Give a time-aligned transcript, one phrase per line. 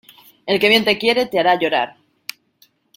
[0.47, 1.95] El que bien te quiere te hará llorar.